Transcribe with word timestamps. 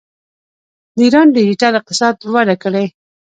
د 0.95 0.97
ایران 1.05 1.27
ډیجیټل 1.37 1.73
اقتصاد 1.79 2.15
وده 2.33 2.55
کړې. 2.63 2.85